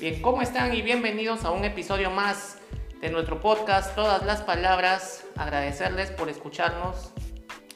[0.00, 0.72] Bien, ¿cómo están?
[0.76, 2.58] Y bienvenidos a un episodio más
[3.00, 5.24] de nuestro podcast Todas las Palabras.
[5.34, 7.12] Agradecerles por escucharnos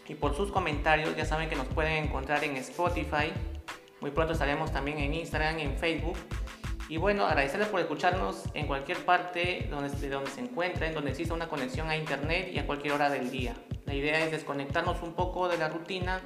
[0.07, 1.17] y por sus comentarios.
[1.17, 3.33] Ya saben que nos pueden encontrar en Spotify.
[4.01, 6.17] Muy pronto estaremos también en Instagram, en Facebook.
[6.89, 11.35] Y bueno, agradecerles por escucharnos en cualquier parte donde, de donde se encuentren, donde exista
[11.35, 13.57] una conexión a internet y a cualquier hora del día.
[13.85, 16.21] La idea es desconectarnos un poco de la rutina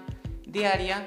[0.47, 1.07] diaria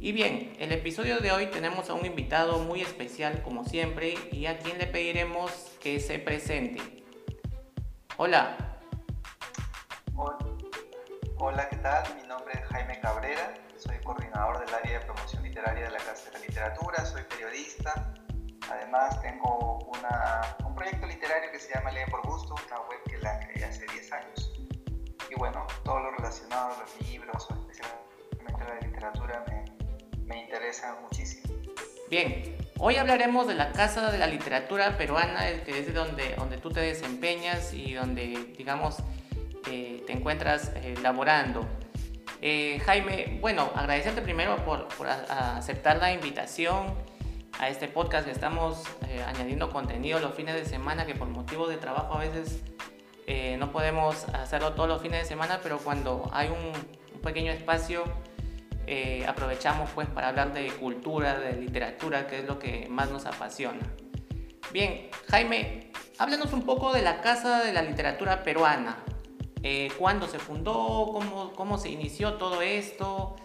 [0.00, 4.46] y bien, el episodio de hoy tenemos a un invitado muy especial como siempre y
[4.46, 7.04] a quien le pediremos que se presente.
[8.16, 8.56] Hola.
[11.36, 12.04] Hola, ¿qué tal?
[12.14, 16.30] Mi nombre es Jaime Cabrera, soy coordinador del área de promoción literaria de la Casa
[16.30, 18.14] de Literatura, soy periodista.
[18.70, 19.78] Además tengo
[20.64, 23.84] un proyecto literario que se llama Lee por Gusto, una web que la creé hace
[23.86, 24.52] 10 años.
[25.28, 28.08] Y bueno, todo lo relacionado a los libros especialmente
[28.68, 29.44] la literatura
[31.02, 31.54] muchísimo.
[32.10, 36.70] Bien, hoy hablaremos de la Casa de la Literatura Peruana, que es donde, donde tú
[36.70, 38.96] te desempeñas y donde, digamos,
[39.70, 41.66] eh, te encuentras eh, laborando.
[42.42, 46.94] Eh, Jaime, bueno, agradecerte primero por, aceptar la invitación
[47.58, 48.84] a este podcast que estamos
[49.26, 52.62] añadiendo contenido los fines de semana, que por motivo de trabajo a veces
[53.58, 56.72] no podemos hacerlo todos los fines de semana, pero cuando hay un,
[57.14, 58.04] un pequeño espacio
[58.90, 63.26] eh, aprovechamos pues para hablar de cultura, de literatura, que es lo que más nos
[63.26, 63.86] apasiona.
[64.72, 68.96] Bien, Jaime, háblanos un poco de la Casa de la Literatura Peruana.
[69.62, 71.10] Eh, ¿Cuándo se fundó?
[71.12, 73.36] Cómo, ¿Cómo, se inició todo esto?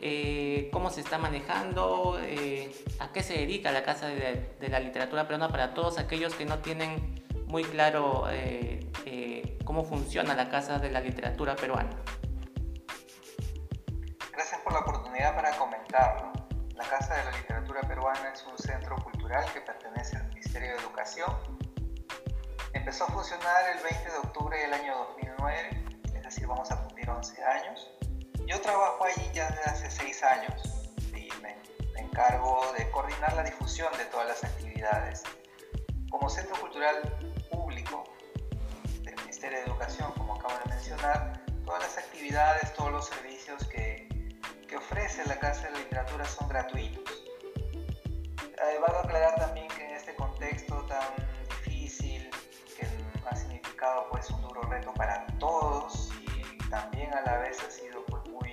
[0.00, 2.16] Eh, ¿Cómo se está manejando?
[3.00, 6.58] ¿A qué se dedica la Casa de, la Literatura Peruana para todos aquellos que no
[6.58, 8.26] tienen muy claro
[9.64, 11.90] cómo funciona la Casa de la Literatura Peruana?
[15.88, 16.32] Comentarlo.
[16.74, 20.76] La Casa de la Literatura Peruana es un centro cultural que pertenece al Ministerio de
[20.76, 21.34] Educación.
[22.74, 25.84] Empezó a funcionar el 20 de octubre del año 2009,
[26.14, 27.90] es decir, vamos a cumplir 11 años.
[28.46, 31.56] Yo trabajo allí ya desde hace 6 años y me,
[31.94, 35.22] me encargo de coordinar la difusión de todas las actividades.
[36.10, 36.96] Como centro cultural
[37.50, 38.04] público
[39.02, 43.97] del Ministerio de Educación, como acabo de mencionar, todas las actividades, todos los servicios que
[44.68, 47.24] que ofrece la Casa de Literatura son gratuitos.
[48.36, 51.14] Eh, a aclarar también que en este contexto tan
[51.64, 52.30] difícil,
[52.76, 52.86] que
[53.26, 58.04] ha significado pues un duro reto para todos y también a la vez ha sido
[58.06, 58.50] pues, muy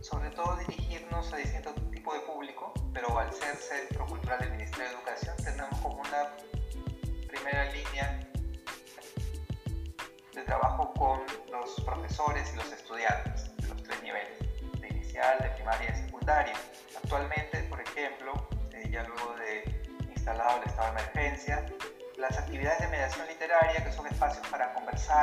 [0.00, 4.88] sobre todo dirigirnos a distintos tipos de público, pero al ser Centro Cultural del Ministerio
[4.88, 5.61] de Educación tenemos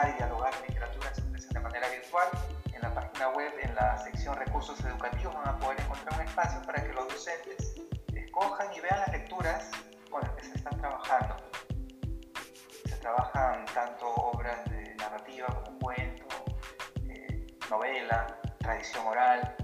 [0.10, 2.28] y dialogar literatura, se de manera virtual.
[2.74, 6.62] En la página web, en la sección recursos educativos, van a poder encontrar un espacio
[6.64, 7.76] para que los docentes
[8.14, 9.72] escojan y vean las lecturas
[10.10, 11.36] con las que se están trabajando
[13.00, 16.26] trabajan tanto obras de narrativa como cuento,
[17.08, 19.56] eh, novela, tradición oral.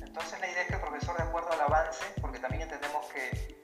[0.00, 3.58] Entonces la idea es que el profesor, de acuerdo al avance, porque también entendemos que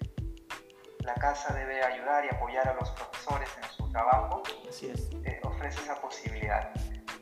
[1.00, 4.42] la casa debe ayudar y apoyar a los profesores en su trabajo,
[4.82, 6.70] eh, ofrece esa posibilidad.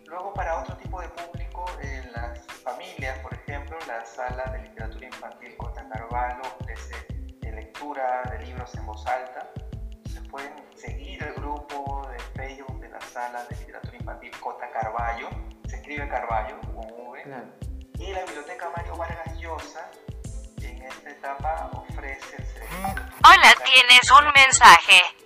[0.06, 5.06] Luego para otro tipo de público, en las familias, por ejemplo, la sala de literatura
[5.06, 6.94] infantil Cota Carvalho ofrece
[7.55, 9.50] lectura de libros en voz alta.
[10.11, 15.29] Se pueden seguir el grupo de la sala de literatura infantil Cota Carballo,
[15.67, 17.25] se escribe Carballo con V,
[17.99, 19.90] y la biblioteca Mario Vargas Llosa
[20.62, 23.05] en esta etapa ofrece el servicio.
[23.25, 25.18] Hola, tienes un mensaje.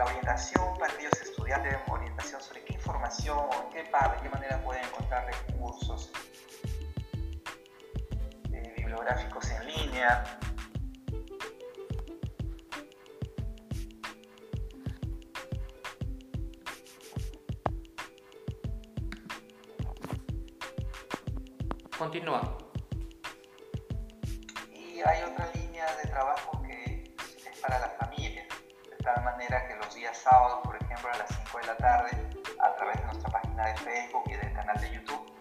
[0.00, 5.26] la orientación para aquellos estudiantes, orientación sobre qué información, qué parte, qué manera pueden encontrar
[5.26, 6.10] recursos
[8.50, 10.24] eh, bibliográficos en línea.
[21.98, 22.69] Continúa.
[30.20, 32.10] Sábados, por ejemplo, a las 5 de la tarde,
[32.60, 35.32] a través de nuestra página de Facebook y del canal de YouTube,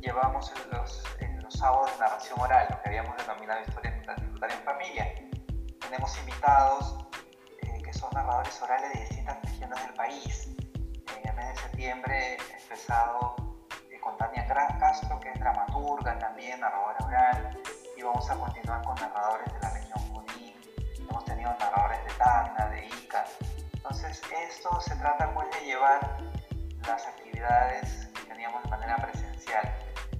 [0.00, 1.04] llevamos los,
[1.42, 5.14] los sábados de narración oral, lo que habíamos denominado disfrutar en familia.
[5.80, 6.98] Tenemos invitados
[7.62, 10.48] eh, que son narradores orales de distintas regiones del país.
[11.16, 13.36] En el mes de septiembre he empezado
[13.90, 17.62] eh, con Tania Castro, que es dramaturga también, narradora oral,
[17.96, 20.54] y vamos a continuar con narradores de la región Junín.
[21.08, 23.24] Hemos tenido narradores de Tacna, de Ica.
[23.96, 26.18] Entonces, esto se trata pues de llevar
[26.86, 29.74] las actividades que teníamos de manera presencial.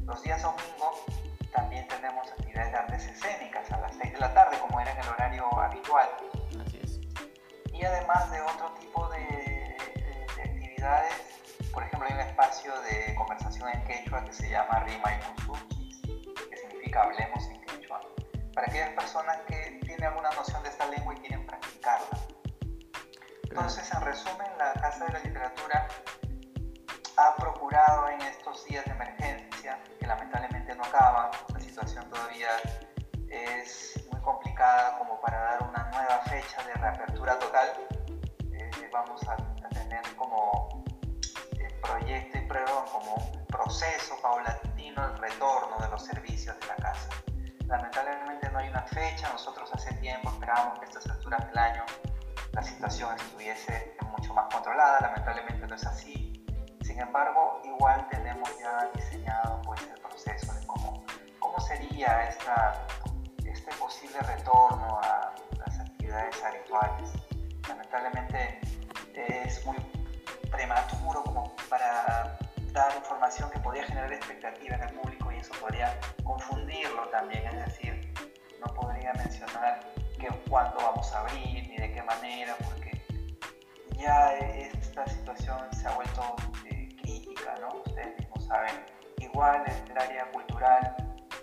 [0.06, 1.04] Los días domingo
[1.52, 4.98] también tenemos actividades de artes escénicas a las 6 de la tarde, como era en
[4.98, 6.08] el horario habitual.
[6.66, 7.00] Así es.
[7.74, 11.12] Y además de otro tipo de, de, de actividades,
[11.70, 16.00] por ejemplo, hay un espacio de conversación en quechua que se llama Rima y Musuchis,
[16.48, 17.55] que significa hablemos en
[23.56, 25.88] Entonces, en resumen, la Casa de la Literatura
[27.16, 32.50] ha procurado en estos días de emergencia, que lamentablemente no acaban, la situación todavía
[33.30, 37.72] es muy complicada como para dar una nueva fecha de reapertura total.
[38.52, 40.84] Eh, vamos a, a, tener como
[41.58, 46.76] el proyecto y perdón, como un proceso paulatino el retorno de los servicios de la
[46.76, 47.08] casa.
[47.66, 51.86] Lamentablemente no hay una fecha, nosotros hace tiempo esperábamos que a estas alturas del año
[52.56, 56.42] la situación estuviese mucho más controlada, lamentablemente no es así,
[56.82, 61.04] sin embargo, igual tenemos ya diseñado pues, el proceso de cómo,
[61.38, 62.86] cómo sería esta,
[63.44, 67.10] este posible retorno a las actividades habituales.
[67.68, 68.58] Lamentablemente
[69.14, 69.76] es muy
[70.50, 72.38] prematuro como para
[72.72, 75.92] dar información que podría generar expectativa en el público y eso podría
[76.24, 78.14] confundirlo también, es decir,
[78.66, 79.80] no podría mencionar
[80.18, 83.00] que cuándo vamos a abrir ni de qué manera, porque
[83.98, 86.36] ya esta situación se ha vuelto
[87.60, 87.82] ¿no?
[87.84, 88.84] Ustedes mismos saben.
[89.18, 90.96] Igual el área cultural,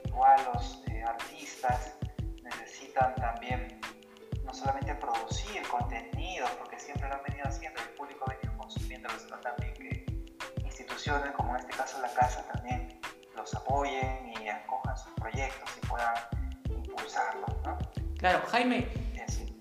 [0.05, 1.95] igual los eh, artistas
[2.43, 3.79] necesitan también
[4.43, 9.19] no solamente producir contenidos, porque siempre lo han venido haciendo, el público ha venido consumiéndolo,
[9.19, 10.05] sino también que
[10.63, 12.99] instituciones como en este caso la casa también
[13.35, 16.13] los apoyen y acojan sus proyectos y puedan
[16.69, 17.49] impulsarlos.
[17.63, 17.77] ¿no?
[18.23, 18.87] Claro, Jaime,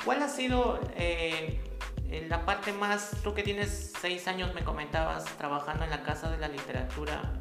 [0.04, 1.60] ¿cuál ha sido eh,
[2.28, 6.38] la parte más, tú que tienes seis años me comentabas trabajando en la Casa de
[6.38, 7.40] la Literatura,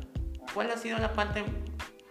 [0.55, 1.43] ¿cuál ha sido la parte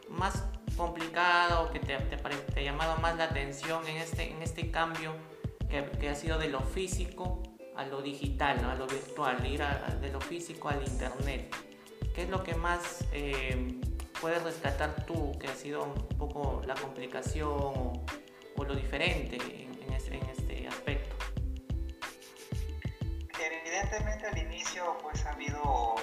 [0.09, 0.45] más
[0.77, 4.71] complicada o que te, te, te ha llamado más la atención en este, en este
[4.71, 5.13] cambio
[5.69, 7.43] que, que ha sido de lo físico
[7.75, 8.71] a lo digital, ¿no?
[8.71, 11.53] a lo virtual, ir a, de lo físico al internet?
[12.15, 13.81] ¿Qué es lo que más eh,
[14.21, 18.05] puedes rescatar tú que ha sido un poco la complicación o,
[18.61, 21.17] o lo diferente en, en, este, en este aspecto?
[23.43, 25.95] evidentemente al inicio pues ha habido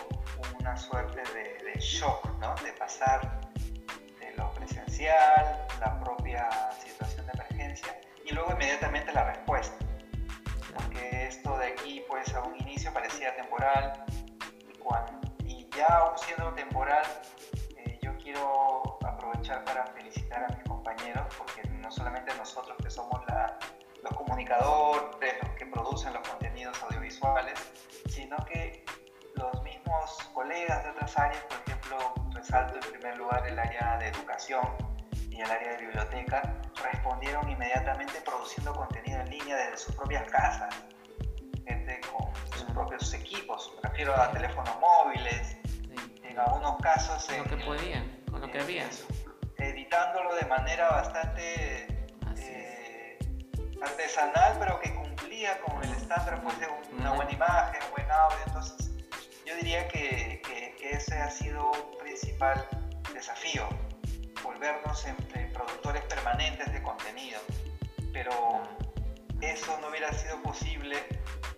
[0.59, 2.55] una suerte de, de, shock, ¿no?
[2.63, 3.39] De pasar
[4.19, 6.49] de lo presencial, la propia
[6.83, 7.95] situación de emergencia
[8.25, 9.77] y luego inmediatamente la respuesta.
[10.73, 14.03] Porque esto de aquí pues a un inicio parecía temporal
[14.67, 15.13] y, cuando,
[15.45, 17.05] y ya aún siendo temporal
[17.77, 18.97] eh, yo quiero
[19.27, 23.57] aprovechar para felicitar a mis compañeros porque no solamente nosotros que somos la,
[24.03, 27.59] los comunicadores, los que producen los contenidos audiovisuales,
[28.09, 28.85] sino que
[29.35, 31.97] los mismos colegas de otras áreas, por ejemplo,
[32.33, 34.65] resalto en primer lugar el área de educación
[35.29, 36.41] y el área de biblioteca,
[36.83, 40.73] respondieron inmediatamente produciendo contenido en línea desde sus propias casas,
[41.65, 45.57] gente con sus propios equipos, me refiero a teléfonos móviles,
[46.23, 47.25] en algunos casos...
[47.25, 48.87] Con lo que podían, con lo que había.
[49.87, 51.87] De manera bastante
[53.81, 58.37] artesanal, pero que cumplía con el estándar pues, de una buena imagen, un buen audio.
[58.45, 58.91] Entonces,
[59.45, 62.67] yo diría que, que, que ese ha sido un principal
[63.13, 63.67] desafío,
[64.43, 67.39] volvernos en, en, productores permanentes de contenido.
[68.11, 68.63] Pero
[69.41, 70.97] eso no hubiera sido posible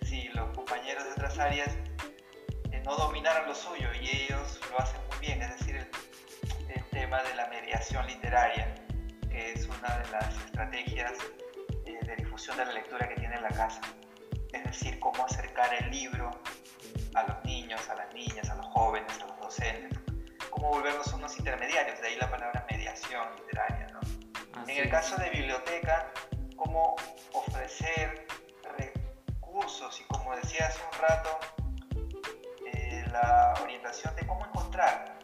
[0.03, 1.69] si los compañeros de otras áreas
[2.71, 6.09] eh, no dominaran lo suyo y ellos lo hacen muy bien, es decir, el,
[6.70, 8.74] el tema de la mediación literaria,
[9.30, 11.14] que es una de las estrategias
[11.86, 13.82] de difusión de la lectura que tiene la casa.
[14.52, 16.32] Es decir, cómo acercar el libro
[17.14, 20.00] a los niños, a las niñas, a los jóvenes, a los docentes.
[20.50, 23.88] Cómo volvernos unos intermediarios, de ahí la palabra mediación literaria.
[23.94, 24.00] ¿no?
[24.68, 26.12] En el caso de biblioteca,
[26.56, 26.96] cómo
[27.34, 28.26] ofrecer
[28.78, 31.40] recursos y como decía hace un rato,
[32.74, 35.19] eh, la orientación de cómo encontrar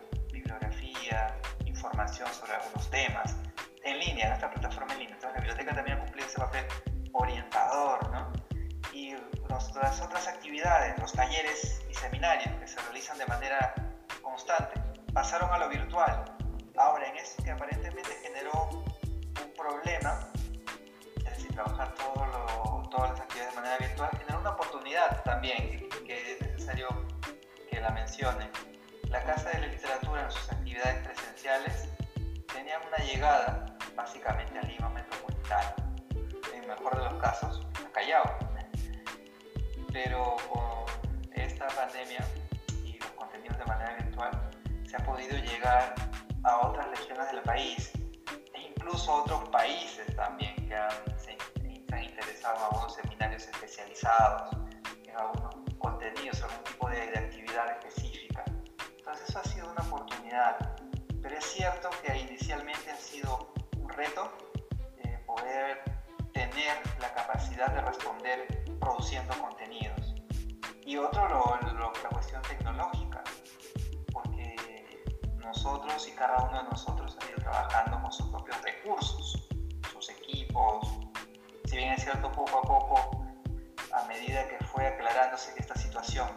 [1.65, 2.53] información sobre
[3.99, 5.15] línea, nuestra plataforma en línea.
[5.15, 6.65] Entonces la biblioteca también ha cumplido ese papel
[7.13, 8.33] orientador, ¿no?
[8.93, 9.15] Y
[9.49, 13.73] las otras actividades, los talleres y seminarios que se realizan de manera
[14.21, 14.81] constante,
[15.13, 16.25] pasaron a lo virtual.
[16.77, 20.29] Ahora, en eso que aparentemente generó un problema,
[21.17, 26.41] es decir, trabajar todas las actividades de manera virtual, generó una oportunidad también que es
[26.41, 26.87] necesario
[27.69, 28.49] que la mencione.
[29.15, 31.87] La Casa de la Literatura en sus actividades presenciales
[32.53, 35.73] tenían una llegada básicamente a Lima metropolitana,
[36.53, 38.37] en el mejor de los casos a Callao.
[39.93, 42.27] Pero con esta pandemia
[42.83, 44.31] y los contenidos de manera virtual
[44.85, 45.95] se ha podido llegar
[46.43, 47.93] a otras regiones del país
[48.53, 51.37] e incluso a otros países también que han, se,
[51.93, 54.57] han interesado en algunos seminarios especializados,
[55.07, 58.04] en algunos contenidos, algún tipo de, de actividad específica.
[59.05, 60.75] Entonces eso ha sido una oportunidad
[61.25, 64.31] pero es cierto que inicialmente ha sido un reto
[64.99, 65.81] eh, poder
[66.33, 70.13] tener la capacidad de responder produciendo contenidos.
[70.85, 73.23] Y otro, lo, la cuestión tecnológica,
[74.13, 75.03] porque
[75.37, 79.47] nosotros y cada uno de nosotros ha ido trabajando con sus propios recursos,
[79.91, 80.87] sus equipos.
[81.63, 83.25] Si bien es cierto, poco a poco,
[83.91, 86.27] a medida que fue aclarándose que esta situación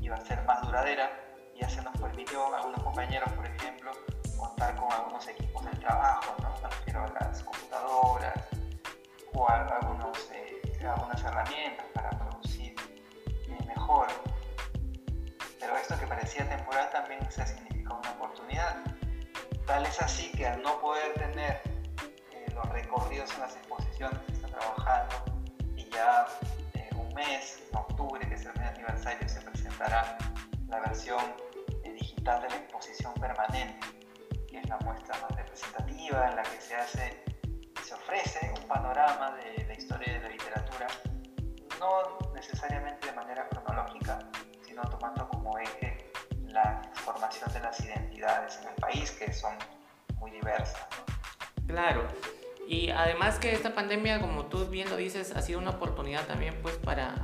[0.00, 1.27] iba a ser más duradera,
[1.58, 3.90] ya se nos permitió, algunos compañeros, por ejemplo,
[4.36, 6.54] contar con algunos equipos del trabajo, ¿no?
[6.62, 8.48] me refiero a las computadoras
[9.34, 12.74] o algunos, eh, algunas herramientas para producir
[13.48, 14.06] eh, mejor.
[15.58, 18.76] Pero esto que parecía temporal también se ha significado una oportunidad.
[19.66, 21.60] Tal es así que al no poder tener
[22.32, 25.16] eh, los recorridos en las exposiciones que está trabajando
[25.76, 26.26] y ya
[26.96, 30.16] un mes, en octubre, que es el mes aniversario, se presentará
[30.68, 31.47] la versión
[31.98, 33.86] digital de la exposición permanente
[34.52, 37.24] es la muestra más representativa en la que se hace
[37.84, 40.88] se ofrece un panorama de la historia de la literatura,
[41.80, 44.18] no necesariamente de manera cronológica,
[44.66, 46.12] sino tomando como eje
[46.48, 49.54] la formación de las identidades en el país, que son
[50.18, 50.86] muy diversas.
[51.66, 52.06] Claro.
[52.68, 56.54] Y además que esta pandemia, como tú bien lo dices, ha sido una oportunidad también
[56.60, 57.14] pues para,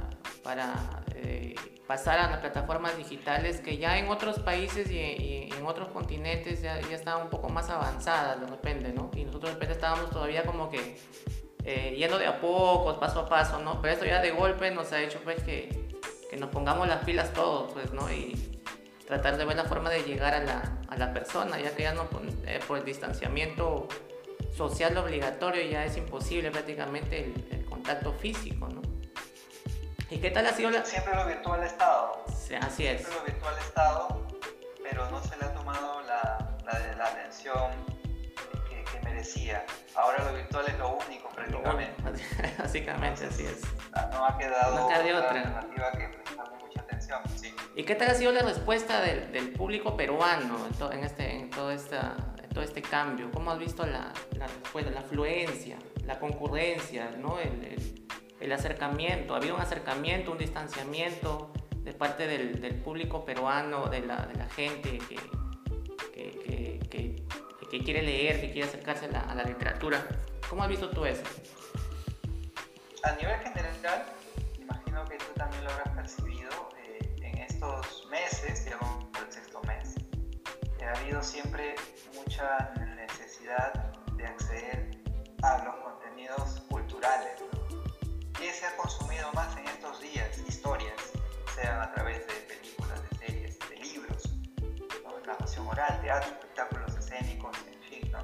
[0.43, 1.55] para eh,
[1.87, 6.81] pasar a las plataformas digitales que ya en otros países y, en otros continentes ya,
[6.81, 9.11] ya estaban un poco más avanzadas de repente, ¿no?
[9.15, 10.99] Y nosotros de repente estábamos todavía como que
[11.65, 13.83] eh, yendo de a pocos, paso a paso, ¿no?
[13.83, 15.91] Pero esto ya de golpe nos ha hecho pues que,
[16.31, 18.11] que nos pongamos las pilas todos, pues, ¿no?
[18.11, 18.61] Y
[19.07, 21.93] tratar de ver la forma de llegar a la, a la persona, ya que ya
[21.93, 22.09] no,
[22.47, 23.89] eh, por el distanciamiento
[24.57, 28.83] social obligatorio ya es imposible prácticamente el, el contacto físico, ¿no?
[30.11, 30.85] ¿Y qué tal ha sido la...?
[30.85, 32.25] Siempre lo virtual ha estado.
[32.29, 33.01] Sí, así es.
[33.01, 34.29] Siempre lo virtual ha estado,
[34.83, 37.71] pero no se le ha tomado la, la, la atención
[38.69, 39.65] que, que, merecía.
[39.97, 41.95] Ahora lo virtual es lo único prácticamente.
[42.59, 43.63] Básicamente, así es.
[44.13, 47.21] No ha quedado no otra otra alternativa que prestarle mucha atención.
[47.37, 47.55] Sí.
[47.75, 51.31] ¿Y qué tal ha sido la respuesta del, del público peruano en, to, en, este,
[51.41, 52.15] en, todo esta,
[52.55, 53.31] todo este cambio?
[53.31, 57.39] ¿Cómo has visto la, la respuesta, la afluencia, la concurrencia, ¿no?
[57.39, 58.05] el, el
[58.45, 64.01] el acercamiento, ha habido un acercamiento, un distanciamiento de parte del, del público peruano, de
[64.01, 65.17] la, de la gente que,
[66.13, 67.25] que, que,
[67.71, 70.07] que, quiere leer, que quiere acercarse a la, a la, literatura.
[70.49, 71.23] ¿Cómo has visto tú eso?
[73.03, 74.07] A nivel general,
[74.61, 76.51] imagino que tú también lo habrás percibido
[76.85, 79.95] eh, en estos meses, digamos por el sexto mes,
[80.85, 81.75] ha habido siempre
[82.25, 83.75] mucha necesidad
[84.17, 84.91] de acceder
[85.43, 87.43] a los contenidos culturales,
[88.33, 90.39] ¿Qué se ha consumido más en estos días?
[90.49, 91.13] Historias,
[91.55, 94.23] sean a través de películas, de series, de libros,
[95.05, 95.19] ¿no?
[95.27, 98.13] narración oral, teatro, espectáculos escénicos, en fin.
[98.13, 98.19] ¿no?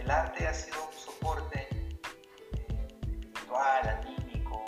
[0.00, 4.64] El arte ha sido un soporte eh, espiritual, anímico,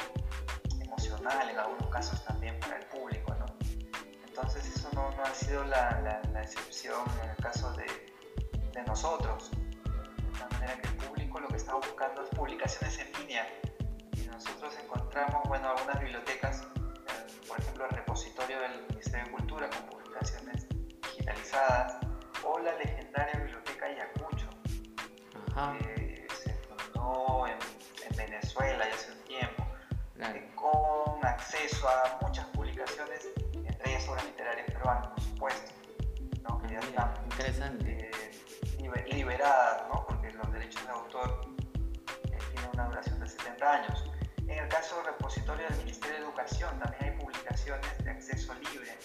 [0.81, 3.22] emocional, en algunos casos también para el público.
[4.35, 7.87] Entonces eso no, no ha sido la, la, la, excepción en el caso de,
[8.73, 9.51] de nosotros.
[9.51, 13.47] De tal manera que el público lo que está buscando es publicaciones en línea
[14.45, 19.87] nosotros encontramos, bueno, algunas bibliotecas, eh, por ejemplo, el repositorio del Ministerio de Cultura con
[19.87, 20.67] publicaciones
[21.03, 21.99] digitalizadas,
[22.43, 24.49] o la legendaria biblioteca Ayacucho,
[25.79, 27.59] que se fundó en,
[28.11, 29.67] en, Venezuela ya hace un tiempo,
[30.17, 30.37] claro.
[30.37, 33.29] eh, con acceso a muchas publicaciones,
[33.85, 35.73] ellas obras literarias peruanas, por supuesto,
[36.43, 36.59] ¿no?
[36.63, 38.11] que ya están Interesante.
[38.11, 38.33] Eh,
[39.13, 40.05] liberadas, ¿no?
[40.07, 41.41] porque los derechos de autor
[42.31, 44.05] eh, tienen una duración de 70 años.
[44.39, 48.99] En el caso del repositorio del Ministerio de Educación también hay publicaciones de acceso libre.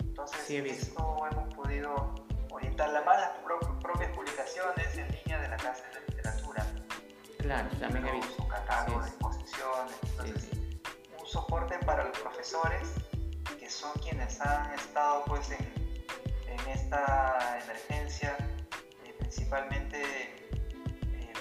[0.00, 2.14] Entonces, sí, esto hemos podido
[2.50, 6.66] orientar la más las pro propias publicaciones en línea de la Casa de Literatura
[7.38, 8.34] Claro, también he visto.
[8.34, 9.94] Su catálogo de exposiciones.
[10.02, 10.50] Entonces,
[11.18, 12.94] un soporte para los profesores
[13.56, 15.72] que son quienes han estado pues en,
[16.46, 18.36] en esta emergencia,
[19.04, 21.32] eh, principalmente eh,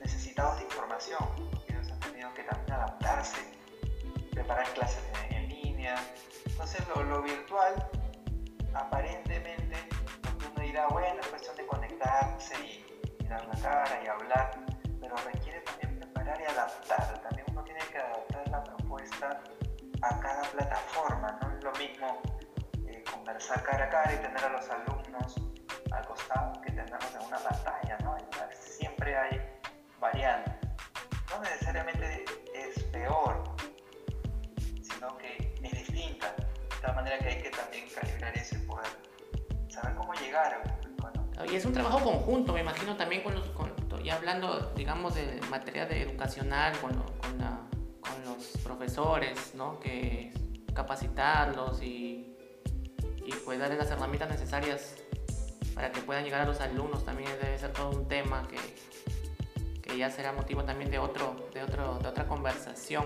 [0.00, 3.40] necesitados de información, porque ellos han tenido que también adaptarse,
[4.30, 5.94] preparar clases en, línea.
[6.46, 7.88] Entonces, lo, lo virtual
[8.74, 9.76] aparentemente,
[10.52, 12.84] uno dirá, bueno, es cuestión de conectarse y,
[13.28, 14.50] dar la cara y hablar,
[15.00, 17.22] pero requiere también preparar y adaptar.
[17.22, 19.42] También uno tiene que adaptar la propuesta
[20.02, 21.38] a cada plataforma.
[21.40, 22.22] No es lo mismo
[22.86, 25.36] eh, conversar cara a cara y tener a los alumnos
[25.90, 27.98] al costado que tenerlos en una pantalla.
[28.02, 28.16] ¿no?
[28.50, 29.40] Siempre hay
[30.00, 30.54] variantes.
[31.30, 33.42] No necesariamente es peor,
[34.82, 36.34] sino que es distinta.
[36.36, 38.88] De tal manera que hay que también calibrar eso y poder
[39.68, 40.82] saber cómo llegar a
[41.50, 43.72] y es un trabajo conjunto, me imagino también con los, con,
[44.04, 47.51] ya hablando, digamos, de materia de educacional, con, la, con los
[48.82, 49.78] profesores, ¿no?
[49.78, 50.32] Que
[50.74, 52.34] capacitarlos y,
[53.24, 54.96] y pues darles las herramientas necesarias
[55.72, 58.58] para que puedan llegar a los alumnos también debe ser todo un tema que,
[59.82, 63.04] que ya será motivo también de, otro, de, otro, de otra conversación.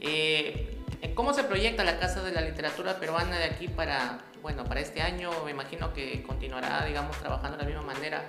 [0.00, 0.82] Eh,
[1.14, 5.02] ¿Cómo se proyecta la Casa de la Literatura Peruana de aquí para, bueno, para este
[5.02, 5.30] año?
[5.44, 8.26] Me imagino que continuará, digamos, trabajando de la misma manera.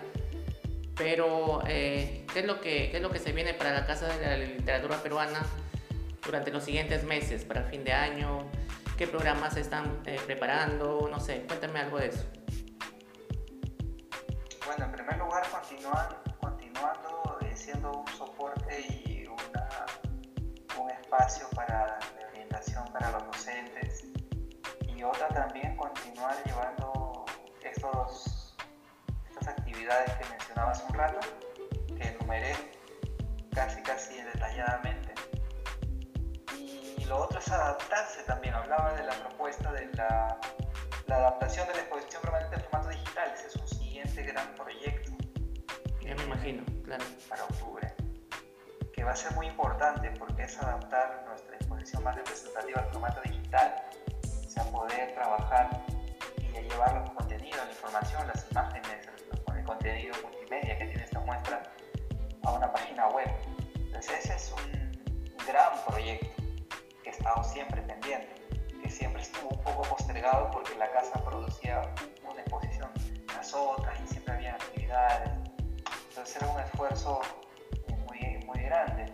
[0.96, 4.16] Pero, eh, ¿qué, es lo que, ¿qué es lo que se viene para la Casa
[4.16, 5.44] de la Literatura Peruana
[6.26, 8.50] durante los siguientes meses, para fin de año?
[8.98, 11.08] ¿Qué programas se están eh, preparando?
[11.10, 12.26] No sé, cuéntame algo de eso.
[14.66, 16.08] Bueno, en primer lugar, continúan,
[16.42, 19.70] continuando eh, siendo un soporte y una,
[20.80, 22.00] un espacio para
[22.92, 24.04] para los docentes
[24.88, 27.26] y otra también continuar llevando
[27.64, 28.56] estos,
[29.30, 31.20] estas actividades que mencionaba hace un rato,
[31.96, 32.56] que enumeré
[33.54, 34.97] casi casi detalladamente.
[37.08, 40.38] Lo otro es adaptarse también, hablaba de la propuesta de la,
[41.06, 45.12] la adaptación de la exposición permanente en formato digital, ese es un siguiente gran proyecto.
[46.02, 47.06] Ya me imagino, claro.
[47.30, 47.94] Para octubre
[48.94, 53.22] que va a ser muy importante porque es adaptar nuestra exposición más representativa al formato
[53.22, 53.76] digital,
[54.46, 55.70] o sea, poder trabajar
[56.40, 59.08] y llevar los contenidos, la información, las imágenes,
[59.56, 61.64] el contenido multimedia que tiene esta muestra
[62.44, 63.30] a una página web.
[63.76, 66.37] Entonces ese es un gran proyecto
[67.08, 68.36] que ha estado siempre pendiente,
[68.82, 71.82] que siempre estuvo un poco postergado porque la casa producía
[72.30, 72.92] una exposición
[73.28, 75.30] tras otra y siempre había actividades.
[76.10, 77.22] Entonces era un esfuerzo
[78.46, 79.14] muy grande.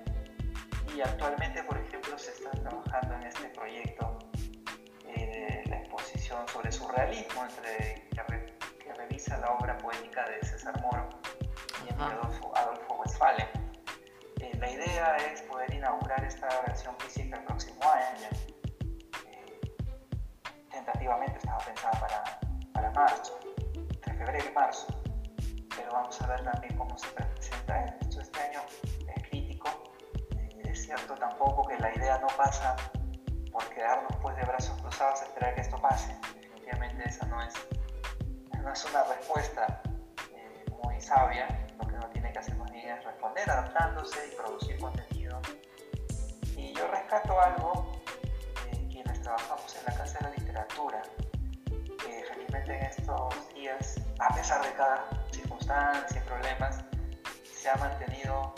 [0.95, 4.17] Y actualmente, por ejemplo, se está trabajando en este proyecto
[5.07, 11.09] eh, la exposición sobre surrealismo entre, que, revisa la obra poética de César Moro
[11.87, 13.62] y Adolfo, Adolfo Westphalen.
[14.63, 18.29] Eh, la idea es poder inaugurar esta versión física el próximo año.
[19.27, 19.59] Eh,
[20.71, 22.39] tentativamente estaba pensada para,
[22.73, 23.39] para marzo,
[23.75, 24.87] entre febrero y marzo,
[25.75, 28.61] pero vamos a ver también cómo se presenta esto este año
[30.75, 32.75] cierto tampoco que la idea no pasa
[33.51, 36.15] por quedarnos pues de brazos cruzados a esperar que esto pase.
[36.35, 37.53] Definitivamente esa no es,
[38.61, 39.82] no es una respuesta
[41.03, 41.47] eh, sabia.
[41.77, 45.39] Lo que uno tiene que hacer más bien es responder adaptándose y producir contenido.
[46.55, 48.01] Y yo rescato algo
[48.71, 51.01] eh, quienes trabajamos en la Casa de la Literatura,
[51.65, 56.83] que felizmente en estos días, a pesar de cada circunstancia y problemas,
[57.43, 58.53] se ha mantenido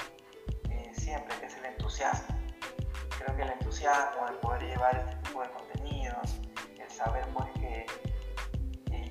[0.94, 2.36] siempre, que es el entusiasmo.
[3.20, 6.40] Creo que el entusiasmo de poder llevar este tipo de contenidos,
[6.80, 7.86] el saber pues que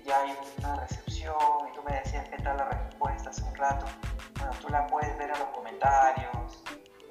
[0.04, 3.86] ya hay una recepción me decías qué tal la respuesta hace un rato,
[4.38, 6.64] bueno, tú la puedes ver en los comentarios,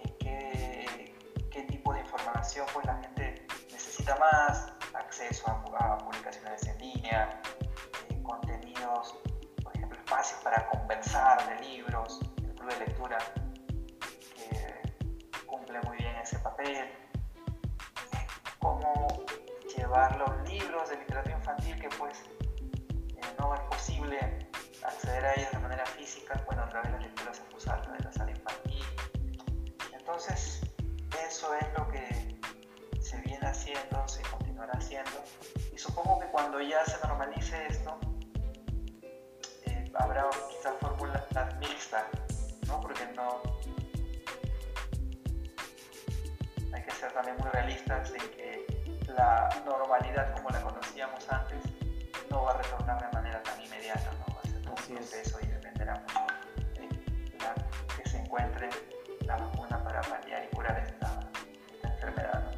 [0.04, 1.16] en qué,
[1.52, 7.42] qué tipo de información pues la gente necesita más, acceso a, publicaciones en línea,
[8.10, 9.16] eh, contenidos,
[9.64, 13.18] por ejemplo, espacios para conversar de libros, el club de lectura
[15.86, 16.88] muy bien ese papel,
[18.60, 19.08] cómo
[19.76, 22.24] llevar los libros de literatura infantil que pues
[23.16, 24.50] eh, no es posible
[24.86, 27.92] acceder a ellos de manera física, bueno, a través de las lecturas en voz alta
[27.92, 28.84] de la sala infantil.
[29.94, 30.62] Entonces,
[31.28, 32.40] eso es lo que
[33.02, 35.24] se viene haciendo, se continuará haciendo,
[35.74, 38.00] y supongo que cuando ya se normalice esto,
[39.66, 41.24] eh, habrá quizás fórmulas
[41.60, 42.06] mixtas,
[42.68, 42.80] ¿no?
[42.82, 43.42] Porque no,
[46.84, 48.66] que ser también muy realistas en que
[49.08, 51.43] la normalidad como la conocíamos antes
[59.26, 61.30] la vacuna para paliar y curar esta,
[61.84, 62.52] enfermedad.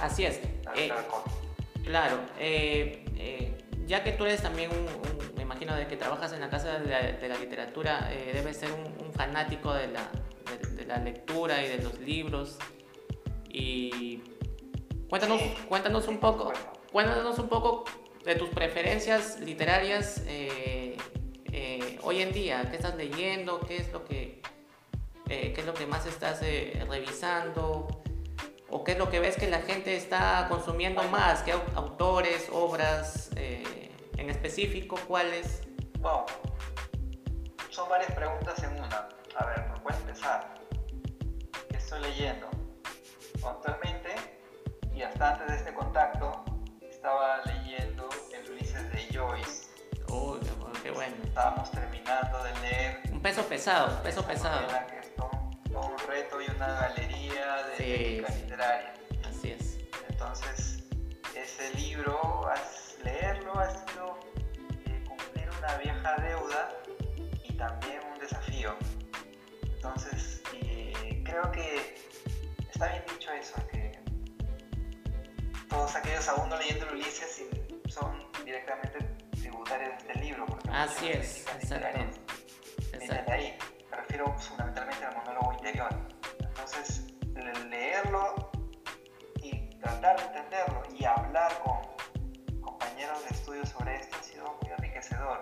[0.00, 0.40] Así es.
[0.74, 0.90] Eh,
[1.84, 4.86] claro, eh, eh, ya que tú eres también un,
[5.36, 9.12] me imagino de que trabajas en la casa de la, literatura, eh, debes ser un,
[9.12, 10.10] fanático de la,
[10.74, 12.58] de la, lectura y de los libros.
[13.48, 14.22] Y
[15.08, 16.52] cuéntanos, cuéntanos un poco,
[16.90, 17.84] cuéntanos un poco
[18.24, 20.22] de tus preferencias literarias
[22.02, 22.66] hoy en día.
[22.70, 23.60] ¿Qué estás leyendo?
[23.60, 24.41] ¿Qué es lo que
[25.54, 27.88] qué es lo que más estás revisando?
[28.68, 31.42] ¿O qué es lo que ves que la gente está consumiendo más?
[31.42, 34.98] ¿Qué autores, obras eh, en específico?
[35.06, 35.62] ¿Cuáles?
[36.00, 36.24] Wow.
[37.70, 39.08] Son varias preguntas en una.
[39.36, 40.54] A ver, ¿por cuál empezar?
[41.68, 42.48] ¿Qué estoy leyendo?
[43.44, 44.14] Actualmente,
[44.94, 46.44] y hasta antes de este contacto,
[46.80, 49.68] estaba leyendo el Ulises de Joyce.
[50.08, 50.40] Uy,
[50.82, 51.16] qué bueno.
[51.24, 53.00] Estábamos terminando de leer.
[53.10, 54.66] Un peso pesado, peso pesado.
[56.62, 58.94] Una galería de literaria.
[59.28, 59.78] Así es.
[60.08, 60.84] Entonces,
[61.34, 62.48] ese libro,
[63.02, 64.20] leerlo ha sido
[64.86, 66.68] eh, cumplir una vieja deuda
[67.42, 68.76] y también un desafío.
[69.62, 70.42] Entonces,
[71.24, 71.96] creo que
[72.70, 73.98] está bien dicho eso, que
[75.68, 77.42] todos aquellos aún no leyendo Ulises
[77.88, 78.98] son directamente
[79.32, 80.46] tributarios de este libro.
[80.46, 81.98] Porque Así es, exacto.
[82.92, 83.32] Exacto.
[83.32, 83.58] ahí
[83.90, 86.11] me refiero fundamentalmente al monólogo interior.
[86.54, 87.06] Entonces,
[87.70, 88.50] leerlo
[89.36, 94.70] y tratar de entenderlo y hablar con compañeros de estudio sobre esto ha sido muy
[94.70, 95.40] enriquecedor,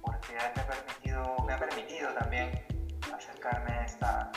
[0.00, 2.50] porque me ha permitido, me ha permitido también
[3.14, 4.32] acercarme a esta,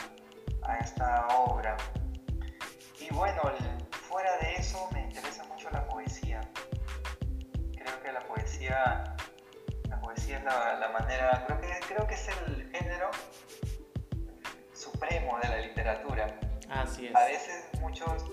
[0.64, 1.78] a esta obra.
[3.00, 3.40] Y bueno,
[3.90, 6.42] fuera de eso me interesa mucho la poesía.
[7.72, 9.16] Creo que la poesía
[10.00, 13.10] poesía es la, manera, creo que, creo que es el género
[15.00, 16.26] supremo de la literatura.
[16.68, 17.16] Así es.
[17.16, 18.24] A veces muchos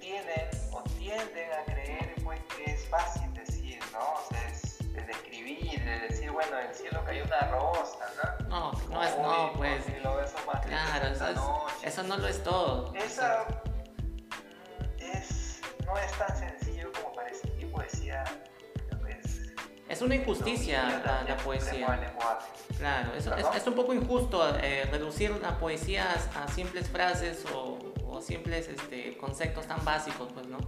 [0.00, 3.98] tienen o tienden a creer pues que es fácil decir, ¿no?
[3.98, 7.98] O sea, es, describir, de decir, bueno, el cielo cayó una rosa,
[8.40, 8.48] ¿no?
[8.48, 9.84] No, no es, no, pues.
[10.02, 12.94] Lo más claro, eso, eso no lo es todo.
[12.94, 13.46] Esa
[14.98, 17.48] es, no es tan sencillo como parece.
[17.58, 18.24] Y poesía
[19.88, 22.12] es una injusticia la, poesía.
[22.76, 27.78] Claro, es, es, un poco injusto eh, reducir la poesía a, simples frases o,
[28.20, 30.58] simples este, conceptos tan básicos, pues, ¿no?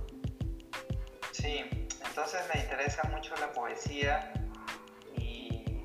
[1.32, 1.64] Sí,
[2.04, 4.32] entonces me interesa mucho la poesía
[5.16, 5.84] y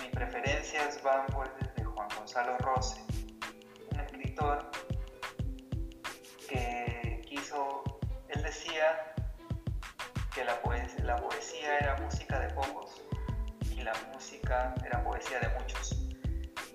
[0.00, 3.00] mis preferencias van por desde Juan Gonzalo Rose,
[3.92, 4.70] un escritor
[6.48, 7.82] que quiso,
[8.28, 9.14] él decía
[10.36, 13.02] que la poesía, la poesía era música de pocos
[13.74, 15.92] y la música era poesía de muchos.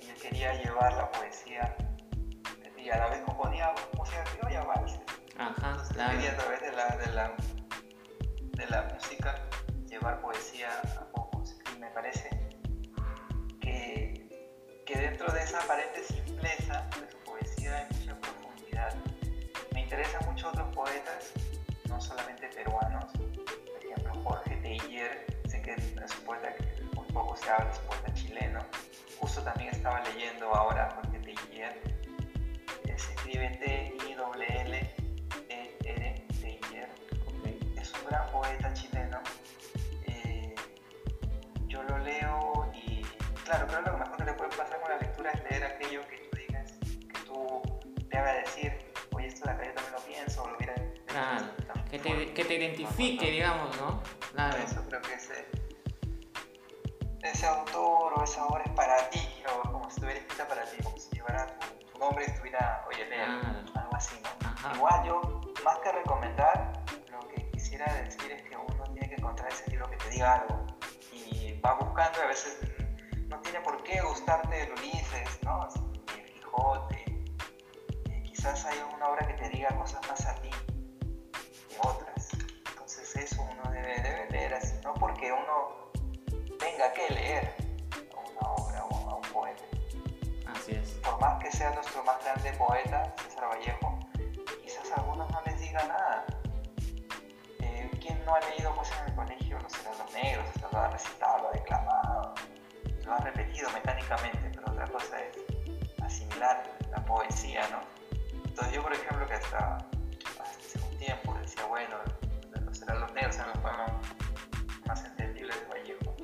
[0.01, 1.75] Y él quería llevar la poesía
[2.75, 4.99] y a la vez componía música criolla, valses.
[5.37, 7.35] Ajá, Entonces quería a través de la, de, la,
[8.39, 9.35] de la música
[9.85, 10.69] llevar poesía
[10.99, 11.55] a pocos.
[11.75, 12.29] Y me parece
[13.61, 18.95] que, que dentro de esa aparente simpleza de su poesía hay mucha profundidad.
[19.71, 21.31] Me interesan mucho otros poetas,
[21.87, 23.11] no solamente peruanos,
[24.71, 25.83] Teillier, sé que es
[26.19, 26.63] un poeta que
[26.95, 28.65] muy poco se habla, poeta chileno.
[29.19, 31.77] Justo también estaba leyendo ahora Jorge Teillier,
[32.85, 34.85] se escribe T-I-L-L-E-R
[36.39, 36.89] Teillier.
[37.75, 39.19] Es un gran poeta chileno.
[40.05, 40.55] Eh,
[41.67, 43.01] yo lo leo y,
[43.43, 46.07] claro, creo que lo mejor que te puede pasar con la lectura es leer aquello
[46.07, 47.61] que tú digas, que tú
[48.09, 48.71] te haga decir,
[49.11, 49.63] oye, esto de acá
[51.91, 54.01] que te, que te identifique, digamos, ¿no?
[54.31, 54.57] Claro.
[54.63, 55.45] Eso creo que ese,
[57.21, 60.81] ese autor o esa obra es para ti, o como si estuviera escrita para ti,
[60.81, 61.47] como si llevara
[61.91, 64.75] tu, nombre y estuviera, oye, algo así, ¿no?
[64.75, 69.51] Igual yo, más que recomendar, lo que quisiera decir es que uno tiene que encontrar
[69.51, 70.65] ese libro que te diga algo
[71.11, 72.57] y va buscando, a veces
[73.27, 75.67] no tiene por qué gustarte el Ulises, ¿no?
[76.17, 77.05] El Quijote,
[78.09, 80.49] eh, quizás hay una obra que te diga cosas más a ti
[81.87, 82.29] otras.
[82.69, 85.91] Entonces eso uno debe, debe leer así, no porque uno
[86.57, 87.55] tenga que leer
[88.11, 89.63] una obra o a un poeta.
[90.45, 90.89] Así es.
[91.03, 93.99] Por más que sea nuestro más grande poeta, César Vallejo,
[94.63, 96.25] quizás a algunos no les diga nada.
[97.59, 100.45] Eh, ¿Quién no ha leído pues en el colegio Los Negros?
[100.55, 102.33] Esto lo ha recitado, lo ha declamado,
[103.05, 105.37] lo ha repetido mecánicamente, pero otra cosa es
[106.03, 107.79] asimilar la poesía, ¿no?
[108.45, 109.77] Entonces yo, por ejemplo, que hasta
[111.01, 111.97] tiempo decía, bueno,
[112.71, 113.91] serán los en los poemas
[114.85, 116.15] más entendibles de Vallejo.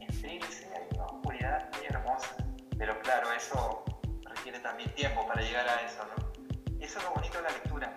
[0.00, 2.36] En Trilce hay una oscuridad muy hermosa,
[2.78, 3.84] pero claro, eso
[4.24, 6.78] requiere también tiempo para llegar a eso, ¿no?
[6.80, 7.94] Y eso es lo bonito de la lectura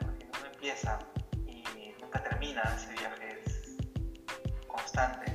[0.54, 1.00] empieza
[1.48, 1.64] y
[2.02, 3.78] nunca termina, ese viaje es
[4.68, 5.31] constante.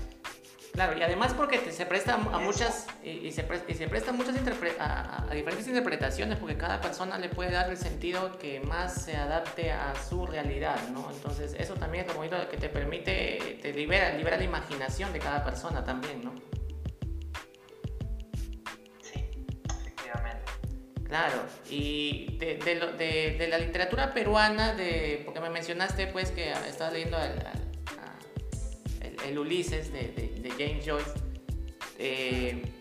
[0.76, 4.36] Claro, y además porque se presta a muchas y, se, presta muchas
[4.78, 9.72] a, diferentes interpretaciones porque cada persona le puede dar el sentido que más se adapte
[9.72, 11.10] a su realidad, ¿no?
[11.10, 15.18] Entonces eso también es lo bonito que te permite, te libera, libera la imaginación de
[15.18, 16.34] cada persona también, ¿no?
[19.00, 19.30] Sí,
[19.80, 20.52] efectivamente.
[21.08, 27.16] Claro, y de, de, la literatura peruana, de, porque me mencionaste pues que estabas leyendo
[29.24, 31.12] el, el, Ulises de de James Joyce.
[31.98, 32.72] Eh,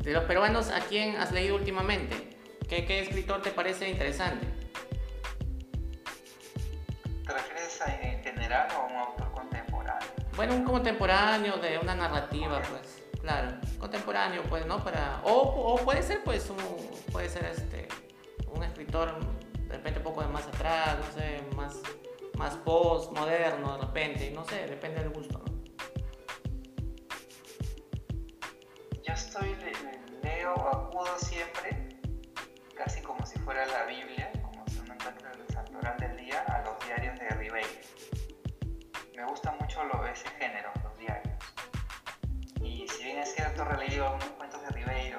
[0.00, 2.36] de los peruanos, ¿a quién has leído últimamente?
[2.68, 4.46] ¿Qué, ¿Qué, escritor te parece interesante?
[7.26, 10.08] ¿Te refieres en general o a un autor contemporáneo?
[10.36, 14.82] Bueno, un contemporáneo de una narrativa, pues, claro, contemporáneo, pues, ¿no?
[14.84, 16.58] Para, o, o puede ser, pues, un,
[17.10, 17.88] puede ser este,
[18.54, 19.18] un escritor
[19.68, 21.80] de repente un poco de más atrás, no sé, más,
[22.36, 25.54] más post, moderno, de repente, no sé, depende del gusto, ¿no?
[29.14, 29.56] estoy,
[30.22, 31.88] leo, acudo siempre,
[32.76, 36.62] casi como si fuera la Biblia, como si uno encuentra el santoral del día, a
[36.62, 37.68] los diarios de Ribeiro.
[39.16, 41.36] Me gusta mucho lo, ese género, los diarios.
[42.60, 45.18] Y si bien es cierto, he releído algunos cuentos de Ribeiro,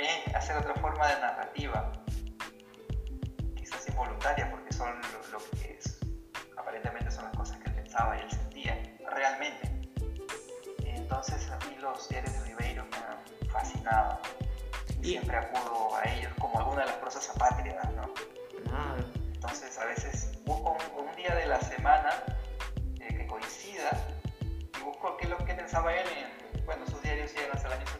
[0.00, 1.92] también hacer otra forma de narrativa,
[3.54, 4.98] quizás involuntaria, porque son
[5.30, 5.98] lo, que es,
[6.56, 9.70] aparentemente son las cosas que él pensaba y él sentía realmente.
[10.86, 14.18] Entonces a mí los diarios de Ribeiro me han fascinado.
[15.02, 18.10] Y siempre acudo a ellos como alguna de las prosas apátridas, ¿no?
[19.34, 22.10] Entonces a veces busco un, día de la semana
[23.00, 23.90] eh, que coincida
[24.78, 27.74] y busco qué es lo que pensaba él en, bueno, sus diarios llegan hasta el
[27.74, 27.99] año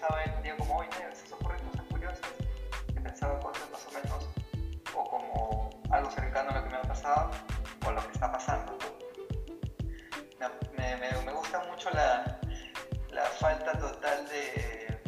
[0.00, 1.14] pensaba él un día como hoy, ¿no?
[1.14, 2.26] se ocurren cosas curiosas,
[2.86, 4.28] que pensaba cosas más o menos
[4.94, 7.30] o como algo cercano a lo que me ha pasado
[7.84, 8.78] o a lo que está pasando.
[10.74, 12.40] Me, me, me, gusta mucho la,
[13.10, 15.02] la, falta total de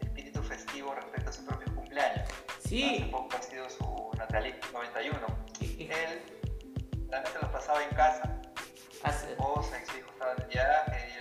[0.00, 2.28] espíritu festivo respecto a su propio cumpleaños.
[2.64, 3.00] Sí.
[3.02, 5.26] Hace poco ha sido su Natalie 91.
[5.60, 6.22] Él
[7.08, 8.40] realmente lo pasaba en casa.
[9.00, 11.17] Su esposa y su hijo estaban en viaje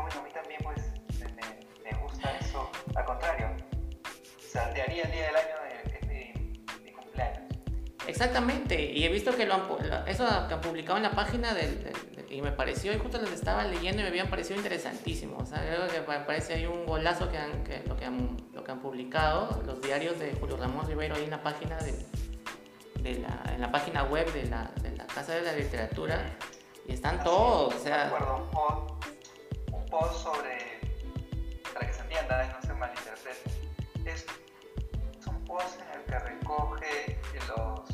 [0.00, 0.78] bueno, a mí también pues
[1.20, 3.48] me, me gusta eso, al contrario,
[4.38, 5.54] saltearía el día del año
[6.08, 6.34] de,
[6.84, 7.42] mi cumpleaños.
[8.06, 11.92] Exactamente, y he visto que lo han, eso que han publicado en la página del,
[12.34, 15.36] y me pareció, y justo les estaba leyendo y me habían parecido interesantísimo.
[15.38, 18.36] O sea, creo que me parece hay un golazo que, han, que, lo, que han,
[18.52, 21.92] lo que han publicado los diarios de Julio Ramón Rivero ahí en la página de,
[23.02, 26.36] de la, en la página web de la, de la Casa de la Literatura
[26.88, 28.12] y están todos, o sea...
[29.84, 30.80] Un post, un post sobre,
[31.72, 33.50] para que se entienda, no se malinterprete,
[34.04, 34.26] es
[35.54, 37.18] en el que recoge
[37.48, 37.90] los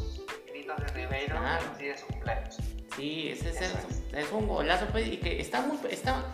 [0.46, 1.40] escritos de Ribeiro
[1.78, 2.56] días de su cumpleaños.
[2.96, 3.74] Sí, ese es,
[4.12, 4.32] es.
[4.32, 5.78] un golazo, pues, y que está muy.
[5.90, 6.24] Está,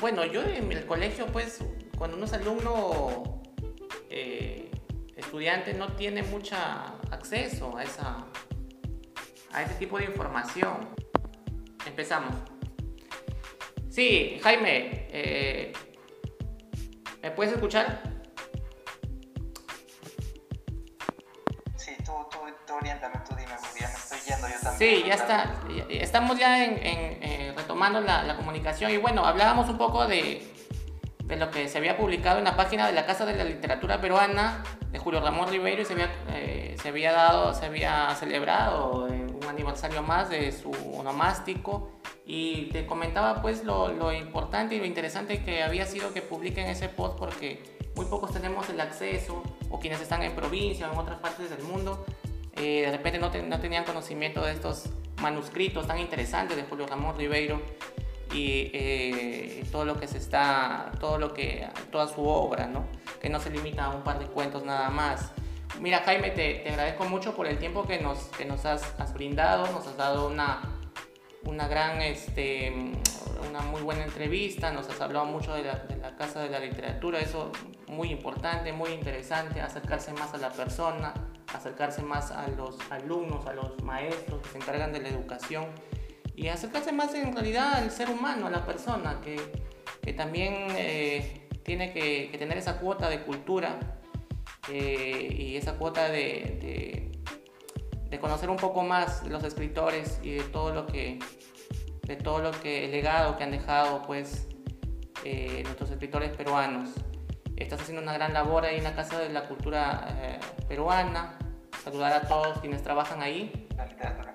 [0.00, 1.58] bueno, yo en el colegio, pues,
[1.98, 3.42] cuando uno es alumno
[4.08, 4.70] eh,
[5.16, 6.56] estudiante, no tiene mucho
[7.10, 8.26] acceso a, esa,
[9.52, 10.88] a ese tipo de información.
[11.86, 12.34] Empezamos.
[13.90, 15.72] Sí, Jaime, eh,
[17.22, 18.00] ¿me puedes escuchar?
[24.78, 25.54] Sí, ya está.
[25.90, 30.42] Estamos ya en, eh, retomando la, comunicación y bueno, hablábamos un poco de,
[31.24, 34.00] de, lo que se había publicado en la página de la Casa de la Literatura
[34.00, 39.08] Peruana de Julio Ramón Ribeiro y se había, eh, se había dado, se había celebrado
[39.08, 41.99] eh, un aniversario más de su onomástico
[42.32, 46.68] y te comentaba pues lo, lo importante y lo interesante que había sido que publiquen
[46.68, 47.60] ese post porque
[47.96, 51.64] muy pocos tenemos el acceso o quienes están en provincia o en otras partes del
[51.64, 52.06] mundo
[52.54, 54.90] eh, de repente no, no, tenían conocimiento de estos
[55.20, 57.62] manuscritos tan interesantes de Julio Ramón Ribeiro
[58.32, 62.86] y eh, todo lo que se está, todo lo que, toda su obra, ¿no?
[63.20, 65.32] Que no se limita a un par de cuentos nada más.
[65.80, 69.12] Mira, Jaime, te, te agradezco mucho por el tiempo que nos, que nos has, has
[69.14, 70.79] brindado, nos has dado una,
[71.44, 72.72] una gran, este,
[73.48, 76.58] una muy buena entrevista, nos has hablado mucho de la, de la, Casa de la
[76.58, 77.50] Literatura, eso
[77.88, 81.14] muy importante, muy interesante, acercarse más a la persona,
[81.54, 85.66] acercarse más a los alumnos, a los maestros que se encargan de la educación
[86.36, 89.36] y acercarse más en realidad al ser humano, a la persona, que,
[90.02, 93.78] que también eh, tiene que, tener esa cuota de cultura
[94.68, 96.99] eh, y esa cuota de,
[98.10, 101.18] de, conocer un poco más los escritores y de todo lo que
[102.02, 104.48] de todo lo que el legado que han dejado pues
[105.24, 106.90] eh, nuestros escritores peruanos.
[107.56, 111.38] Estás haciendo una gran labor ahí en la Casa de la Cultura eh, Peruana.
[111.84, 113.68] Saludar a todos quienes trabajan ahí.
[113.76, 114.34] La literatura.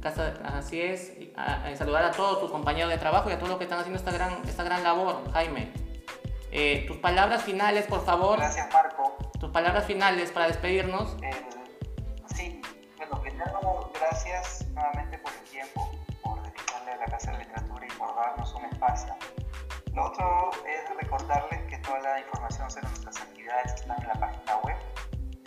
[0.00, 1.14] Casa, así es.
[1.34, 3.78] A, a saludar a todos tus compañeros de trabajo y a todos los que están
[3.78, 5.72] haciendo esta gran, esta gran labor, Jaime.
[6.56, 8.38] Eh, tus palabras finales, por favor.
[8.38, 9.16] Gracias, Marco.
[9.40, 11.16] Tus palabras finales para despedirnos.
[14.14, 15.90] Gracias nuevamente por el tiempo,
[16.22, 19.12] por dedicarle a la Casa de Literatura y por darnos un espacio.
[19.92, 24.56] Lo otro es recordarles que toda la información sobre nuestras actividades está en la página
[24.58, 24.76] web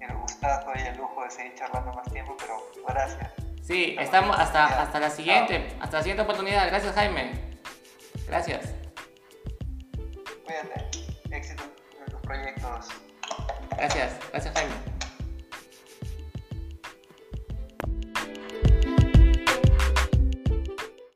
[0.00, 3.32] el gustazo y el lujo de seguir charlando más tiempo, pero gracias.
[3.62, 6.66] Sí, estamos hasta, hasta la siguiente, hasta la siguiente oportunidad.
[6.68, 7.32] Gracias, Jaime.
[8.26, 8.74] Gracias.
[10.44, 10.90] Cuídate,
[11.30, 11.64] éxito
[11.98, 12.88] en tus proyectos.
[13.76, 14.99] Gracias, gracias, Jaime.